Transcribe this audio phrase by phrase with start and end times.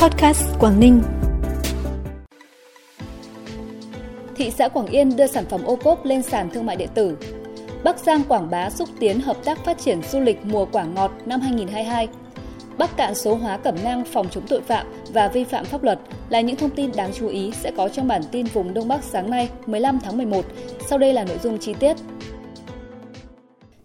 [0.00, 1.02] Podcast Quảng Ninh.
[4.36, 7.16] Thị xã Quảng Yên đưa sản phẩm ô cốp lên sàn thương mại điện tử.
[7.84, 11.12] Bắc Giang quảng bá xúc tiến hợp tác phát triển du lịch mùa quả ngọt
[11.26, 12.08] năm 2022.
[12.78, 15.98] Bắc Cạn số hóa cẩm nang phòng chống tội phạm và vi phạm pháp luật
[16.28, 19.04] là những thông tin đáng chú ý sẽ có trong bản tin vùng Đông Bắc
[19.04, 20.44] sáng nay 15 tháng 11.
[20.88, 21.96] Sau đây là nội dung chi tiết.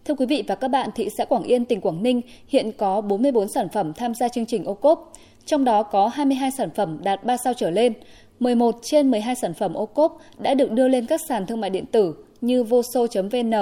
[0.05, 3.01] Thưa quý vị và các bạn, thị xã Quảng Yên, tỉnh Quảng Ninh hiện có
[3.01, 5.13] 44 sản phẩm tham gia chương trình ô cốp,
[5.45, 7.93] trong đó có 22 sản phẩm đạt 3 sao trở lên,
[8.39, 11.69] 11 trên 12 sản phẩm ô cốp đã được đưa lên các sàn thương mại
[11.69, 13.53] điện tử như voso.vn,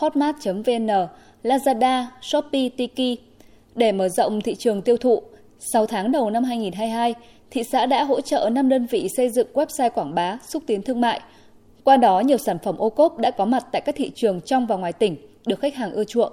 [0.00, 0.88] portmart.vn,
[1.42, 3.20] Lazada, Shopee, Tiki.
[3.74, 5.22] Để mở rộng thị trường tiêu thụ,
[5.72, 7.14] 6 tháng đầu năm 2022,
[7.50, 10.82] thị xã đã hỗ trợ 5 đơn vị xây dựng website quảng bá, xúc tiến
[10.82, 11.20] thương mại.
[11.84, 14.66] Qua đó, nhiều sản phẩm ô cốp đã có mặt tại các thị trường trong
[14.66, 16.32] và ngoài tỉnh, được khách hàng ưa chuộng.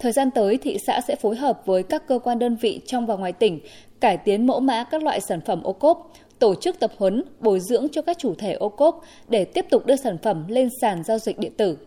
[0.00, 3.06] Thời gian tới, thị xã sẽ phối hợp với các cơ quan đơn vị trong
[3.06, 3.60] và ngoài tỉnh
[4.00, 7.60] cải tiến mẫu mã các loại sản phẩm ô cốp, tổ chức tập huấn, bồi
[7.60, 11.04] dưỡng cho các chủ thể ô cốp để tiếp tục đưa sản phẩm lên sàn
[11.04, 11.78] giao dịch điện tử.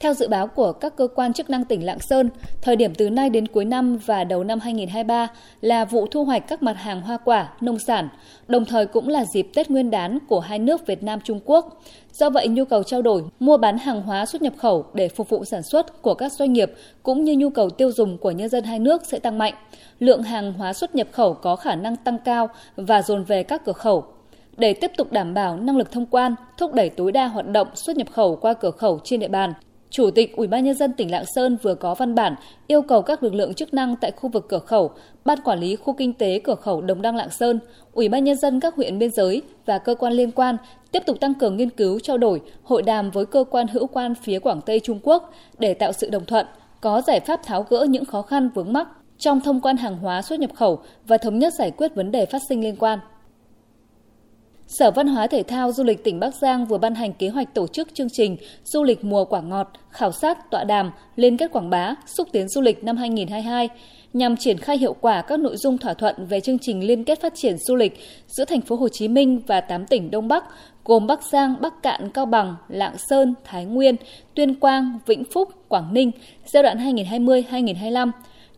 [0.00, 2.30] Theo dự báo của các cơ quan chức năng tỉnh Lạng Sơn,
[2.62, 5.28] thời điểm từ nay đến cuối năm và đầu năm 2023
[5.60, 8.08] là vụ thu hoạch các mặt hàng hoa quả, nông sản,
[8.48, 11.82] đồng thời cũng là dịp Tết Nguyên đán của hai nước Việt Nam Trung Quốc.
[12.12, 15.28] Do vậy, nhu cầu trao đổi, mua bán hàng hóa xuất nhập khẩu để phục
[15.28, 18.48] vụ sản xuất của các doanh nghiệp cũng như nhu cầu tiêu dùng của nhân
[18.48, 19.54] dân hai nước sẽ tăng mạnh.
[19.98, 23.64] Lượng hàng hóa xuất nhập khẩu có khả năng tăng cao và dồn về các
[23.64, 24.04] cửa khẩu,
[24.56, 27.68] để tiếp tục đảm bảo năng lực thông quan, thúc đẩy tối đa hoạt động
[27.74, 29.52] xuất nhập khẩu qua cửa khẩu trên địa bàn,
[29.90, 32.34] Chủ tịch Ủy ban nhân dân tỉnh Lạng Sơn vừa có văn bản
[32.66, 34.90] yêu cầu các lực lượng chức năng tại khu vực cửa khẩu,
[35.24, 37.58] ban quản lý khu kinh tế cửa khẩu Đồng Đăng Lạng Sơn,
[37.92, 40.56] Ủy ban nhân dân các huyện biên giới và cơ quan liên quan
[40.92, 44.14] tiếp tục tăng cường nghiên cứu trao đổi, hội đàm với cơ quan hữu quan
[44.14, 46.46] phía Quảng Tây Trung Quốc để tạo sự đồng thuận,
[46.80, 50.22] có giải pháp tháo gỡ những khó khăn vướng mắc trong thông quan hàng hóa
[50.22, 52.98] xuất nhập khẩu và thống nhất giải quyết vấn đề phát sinh liên quan.
[54.68, 57.54] Sở Văn hóa Thể thao Du lịch tỉnh Bắc Giang vừa ban hành kế hoạch
[57.54, 61.52] tổ chức chương trình Du lịch mùa quả ngọt, khảo sát, tọa đàm, liên kết
[61.52, 63.68] quảng bá, xúc tiến du lịch năm 2022
[64.12, 67.20] nhằm triển khai hiệu quả các nội dung thỏa thuận về chương trình liên kết
[67.20, 67.98] phát triển du lịch
[68.28, 70.44] giữa thành phố Hồ Chí Minh và 8 tỉnh Đông Bắc
[70.84, 73.96] gồm Bắc Giang, Bắc Cạn, Cao Bằng, Lạng Sơn, Thái Nguyên,
[74.34, 76.10] Tuyên Quang, Vĩnh Phúc, Quảng Ninh
[76.52, 78.10] giai đoạn 2020-2025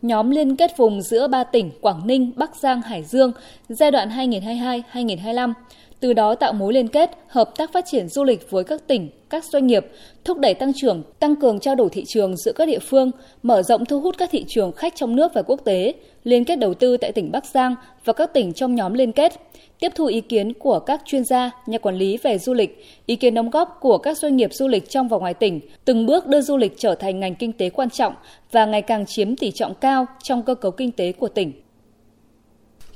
[0.02, 3.32] nhóm liên kết vùng giữa ba tỉnh Quảng Ninh, Bắc Giang, Hải Dương
[3.68, 5.52] giai đoạn 2022-2025
[6.00, 9.08] từ đó tạo mối liên kết, hợp tác phát triển du lịch với các tỉnh,
[9.30, 9.86] các doanh nghiệp,
[10.24, 13.10] thúc đẩy tăng trưởng, tăng cường trao đổi thị trường giữa các địa phương,
[13.42, 15.94] mở rộng thu hút các thị trường khách trong nước và quốc tế,
[16.24, 19.32] liên kết đầu tư tại tỉnh Bắc Giang và các tỉnh trong nhóm liên kết,
[19.80, 23.16] tiếp thu ý kiến của các chuyên gia, nhà quản lý về du lịch, ý
[23.16, 26.26] kiến đóng góp của các doanh nghiệp du lịch trong và ngoài tỉnh, từng bước
[26.26, 28.14] đưa du lịch trở thành ngành kinh tế quan trọng
[28.52, 31.52] và ngày càng chiếm tỷ trọng cao trong cơ cấu kinh tế của tỉnh.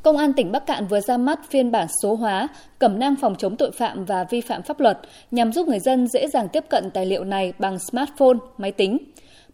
[0.03, 2.49] Công an tỉnh Bắc Cạn vừa ra mắt phiên bản số hóa
[2.79, 4.99] cẩm nang phòng chống tội phạm và vi phạm pháp luật
[5.31, 8.99] nhằm giúp người dân dễ dàng tiếp cận tài liệu này bằng smartphone, máy tính.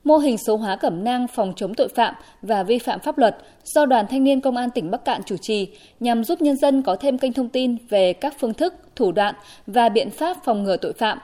[0.05, 3.37] Mô hình số hóa cẩm nang phòng chống tội phạm và vi phạm pháp luật
[3.65, 5.69] do Đoàn Thanh niên Công an tỉnh Bắc Cạn chủ trì
[6.01, 9.35] nhằm giúp nhân dân có thêm kênh thông tin về các phương thức, thủ đoạn
[9.67, 11.19] và biện pháp phòng ngừa tội phạm.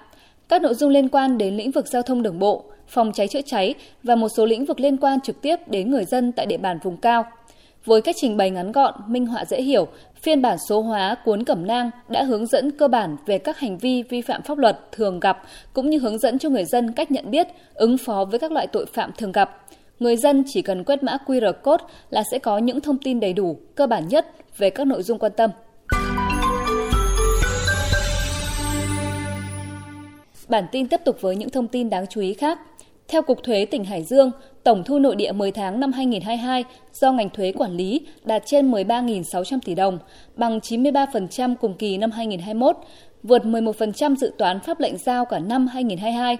[0.49, 3.43] Các nội dung liên quan đến lĩnh vực giao thông đường bộ, phòng cháy chữa
[3.47, 6.59] cháy và một số lĩnh vực liên quan trực tiếp đến người dân tại địa
[6.59, 7.25] bàn vùng cao–
[7.85, 9.89] với cách trình bày ngắn gọn, minh họa dễ hiểu,
[10.23, 13.79] phiên bản số hóa cuốn cẩm nang đã hướng dẫn cơ bản về các hành
[13.79, 17.11] vi vi phạm pháp luật thường gặp cũng như hướng dẫn cho người dân cách
[17.11, 19.61] nhận biết, ứng phó với các loại tội phạm thường gặp.
[19.99, 23.33] Người dân chỉ cần quét mã QR code là sẽ có những thông tin đầy
[23.33, 25.51] đủ, cơ bản nhất về các nội dung quan tâm.
[30.49, 32.59] Bản tin tiếp tục với những thông tin đáng chú ý khác.
[33.09, 34.31] Theo Cục Thuế tỉnh Hải Dương,
[34.65, 38.71] tổng thu nội địa 10 tháng năm 2022 do ngành thuế quản lý đạt trên
[38.71, 39.99] 13.600 tỷ đồng,
[40.37, 42.77] bằng 93% cùng kỳ năm 2021,
[43.23, 46.37] vượt 11% dự toán pháp lệnh giao cả năm 2022.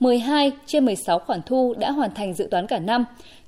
[0.00, 3.04] 12 trên 16 khoản thu đã hoàn thành dự toán cả năm,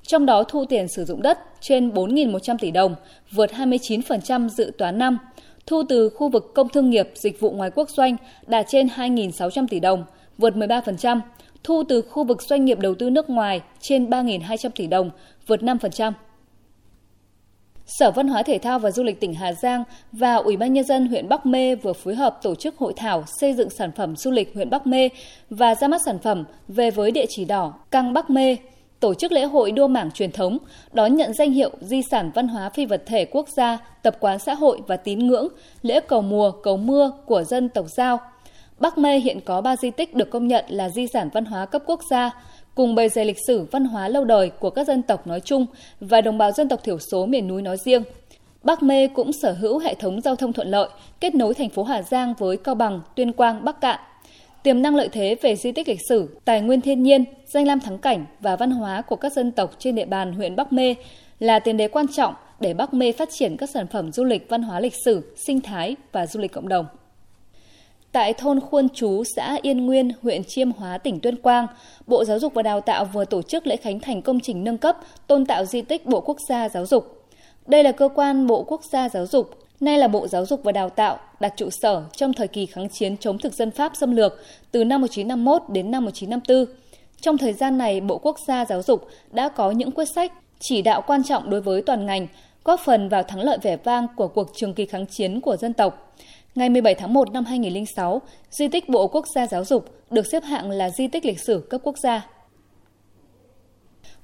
[0.07, 2.95] trong đó thu tiền sử dụng đất trên 4.100 tỷ đồng,
[3.31, 5.17] vượt 29% dự toán năm.
[5.65, 8.15] Thu từ khu vực công thương nghiệp dịch vụ ngoài quốc doanh
[8.47, 10.03] đạt trên 2.600 tỷ đồng,
[10.37, 11.19] vượt 13%
[11.63, 15.09] thu từ khu vực doanh nghiệp đầu tư nước ngoài trên 3.200 tỷ đồng,
[15.47, 16.11] vượt 5%.
[17.85, 20.85] Sở Văn hóa Thể thao và Du lịch tỉnh Hà Giang và Ủy ban Nhân
[20.85, 24.15] dân huyện Bắc Mê vừa phối hợp tổ chức hội thảo xây dựng sản phẩm
[24.15, 25.09] du lịch huyện Bắc Mê
[25.49, 28.57] và ra mắt sản phẩm về với địa chỉ đỏ Căng Bắc Mê,
[28.99, 30.57] tổ chức lễ hội đua mảng truyền thống,
[30.93, 34.39] đón nhận danh hiệu di sản văn hóa phi vật thể quốc gia, tập quán
[34.39, 35.47] xã hội và tín ngưỡng,
[35.81, 38.19] lễ cầu mùa, cầu mưa của dân tộc Giao
[38.79, 41.65] Bắc Mê hiện có 3 di tích được công nhận là di sản văn hóa
[41.65, 42.31] cấp quốc gia,
[42.75, 45.65] cùng bề dày lịch sử văn hóa lâu đời của các dân tộc nói chung
[45.99, 48.03] và đồng bào dân tộc thiểu số miền núi nói riêng.
[48.63, 50.89] Bắc Mê cũng sở hữu hệ thống giao thông thuận lợi,
[51.19, 53.99] kết nối thành phố Hà Giang với Cao Bằng, Tuyên Quang, Bắc Cạn.
[54.63, 57.79] Tiềm năng lợi thế về di tích lịch sử, tài nguyên thiên nhiên, danh lam
[57.79, 60.95] thắng cảnh và văn hóa của các dân tộc trên địa bàn huyện Bắc Mê
[61.39, 64.49] là tiền đề quan trọng để Bắc Mê phát triển các sản phẩm du lịch
[64.49, 66.85] văn hóa lịch sử, sinh thái và du lịch cộng đồng.
[68.13, 71.67] Tại thôn Khuôn Chú, xã Yên Nguyên, huyện Chiêm Hóa, tỉnh Tuyên Quang,
[72.07, 74.77] Bộ Giáo dục và Đào tạo vừa tổ chức lễ khánh thành công trình nâng
[74.77, 77.25] cấp tôn tạo di tích Bộ Quốc gia Giáo dục.
[77.65, 79.49] Đây là cơ quan Bộ Quốc gia Giáo dục,
[79.79, 82.89] nay là Bộ Giáo dục và Đào tạo, đặt trụ sở trong thời kỳ kháng
[82.89, 86.75] chiến chống thực dân Pháp xâm lược từ năm 1951 đến năm 1954.
[87.21, 90.81] Trong thời gian này, Bộ Quốc gia Giáo dục đã có những quyết sách, chỉ
[90.81, 92.27] đạo quan trọng đối với toàn ngành,
[92.63, 95.73] góp phần vào thắng lợi vẻ vang của cuộc trường kỳ kháng chiến của dân
[95.73, 96.15] tộc.
[96.55, 100.43] Ngày 17 tháng 1 năm 2006, di tích Bộ Quốc gia Giáo dục được xếp
[100.43, 102.27] hạng là di tích lịch sử cấp quốc gia.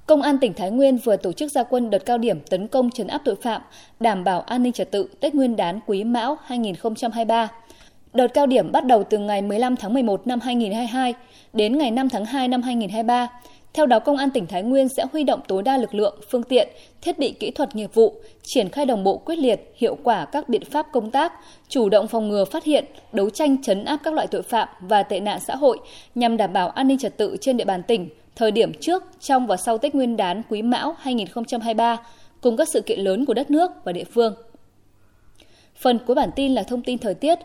[0.06, 2.92] Công an tỉnh Thái Nguyên vừa tổ chức gia quân đợt cao điểm tấn công
[2.92, 3.62] trấn áp tội phạm,
[4.00, 7.52] đảm bảo an ninh trật tự Tết Nguyên đán Quý Mão 2023.
[8.14, 11.14] Đợt cao điểm bắt đầu từ ngày 15 tháng 11 năm 2022
[11.54, 13.28] đến ngày 5 tháng 2 năm 2023
[13.74, 16.44] theo đó, Công an tỉnh Thái Nguyên sẽ huy động tối đa lực lượng, phương
[16.44, 16.70] tiện,
[17.02, 20.50] thiết bị kỹ thuật nghiệp vụ, triển khai đồng bộ quyết liệt, hiệu quả các
[20.50, 21.34] biện pháp công tác,
[21.70, 25.04] chủ động phòng ngừa phát hiện, đấu tranh chấn áp các loại tội phạm và
[25.04, 25.78] tệ nạn xã hội
[26.16, 29.48] nhằm đảm bảo an ninh trật tự trên địa bàn tỉnh thời điểm trước, trong
[29.48, 31.98] và sau Tết Nguyên đán Quý Mão 2023
[32.42, 34.34] cùng các sự kiện lớn của đất nước và địa phương.
[35.76, 37.40] Phần cuối bản tin là thông tin thời tiết.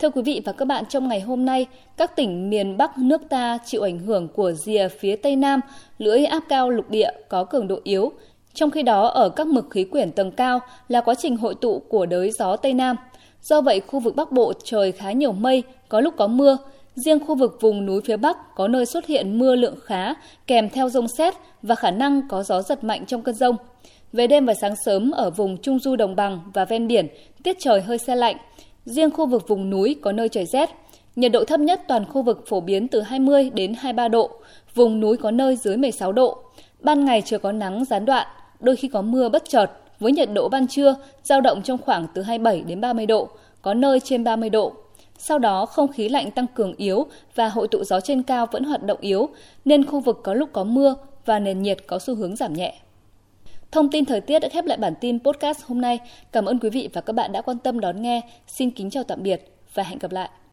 [0.00, 1.66] Thưa quý vị và các bạn, trong ngày hôm nay,
[1.96, 5.60] các tỉnh miền Bắc nước ta chịu ảnh hưởng của rìa phía Tây Nam,
[5.98, 8.12] lưỡi áp cao lục địa có cường độ yếu.
[8.54, 11.78] Trong khi đó, ở các mực khí quyển tầng cao là quá trình hội tụ
[11.78, 12.96] của đới gió Tây Nam.
[13.42, 16.58] Do vậy, khu vực Bắc Bộ trời khá nhiều mây, có lúc có mưa.
[16.94, 20.14] Riêng khu vực vùng núi phía Bắc có nơi xuất hiện mưa lượng khá,
[20.46, 23.56] kèm theo rông xét và khả năng có gió giật mạnh trong cơn rông.
[24.12, 27.06] Về đêm và sáng sớm ở vùng Trung Du Đồng Bằng và ven biển,
[27.42, 28.36] tiết trời hơi xe lạnh,
[28.84, 30.70] Riêng khu vực vùng núi có nơi trời rét.
[31.16, 34.30] Nhiệt độ thấp nhất toàn khu vực phổ biến từ 20 đến 23 độ,
[34.74, 36.38] vùng núi có nơi dưới 16 độ.
[36.80, 38.26] Ban ngày trời có nắng gián đoạn,
[38.60, 42.06] đôi khi có mưa bất chợt, với nhiệt độ ban trưa dao động trong khoảng
[42.14, 43.28] từ 27 đến 30 độ,
[43.62, 44.72] có nơi trên 30 độ.
[45.18, 48.64] Sau đó không khí lạnh tăng cường yếu và hội tụ gió trên cao vẫn
[48.64, 49.28] hoạt động yếu,
[49.64, 50.94] nên khu vực có lúc có mưa
[51.26, 52.74] và nền nhiệt có xu hướng giảm nhẹ.
[53.72, 55.98] Thông tin thời tiết đã khép lại bản tin podcast hôm nay.
[56.32, 58.20] Cảm ơn quý vị và các bạn đã quan tâm đón nghe.
[58.46, 60.30] Xin kính chào tạm biệt và hẹn gặp lại.